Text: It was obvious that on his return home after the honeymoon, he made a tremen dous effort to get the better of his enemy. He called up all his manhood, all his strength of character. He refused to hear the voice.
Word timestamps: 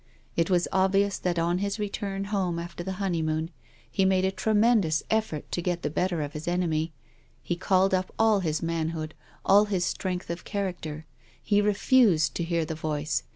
It 0.35 0.49
was 0.49 0.67
obvious 0.71 1.19
that 1.19 1.37
on 1.37 1.59
his 1.59 1.77
return 1.77 2.23
home 2.33 2.57
after 2.57 2.83
the 2.83 2.93
honeymoon, 2.93 3.51
he 3.87 4.03
made 4.03 4.25
a 4.25 4.31
tremen 4.31 4.81
dous 4.81 5.03
effort 5.11 5.51
to 5.51 5.61
get 5.61 5.83
the 5.83 5.91
better 5.91 6.23
of 6.23 6.33
his 6.33 6.47
enemy. 6.47 6.91
He 7.43 7.55
called 7.55 7.93
up 7.93 8.11
all 8.17 8.39
his 8.39 8.63
manhood, 8.63 9.13
all 9.45 9.65
his 9.65 9.85
strength 9.85 10.31
of 10.31 10.43
character. 10.43 11.05
He 11.39 11.61
refused 11.61 12.33
to 12.33 12.43
hear 12.43 12.65
the 12.65 12.73
voice. 12.73 13.21